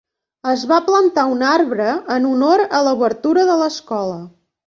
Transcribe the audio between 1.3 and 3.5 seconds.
un arbre en honor a l'obertura